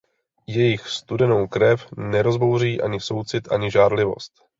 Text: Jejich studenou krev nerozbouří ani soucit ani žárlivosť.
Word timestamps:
Jejich 0.47 0.87
studenou 0.87 1.47
krev 1.47 1.87
nerozbouří 1.97 2.81
ani 2.81 2.99
soucit 2.99 3.47
ani 3.51 3.71
žárlivosť. 3.71 4.31